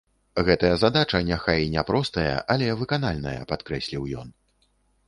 [0.45, 4.39] Гэтая задача няхай і няпростая, але выканальная, падкрэсліў ён.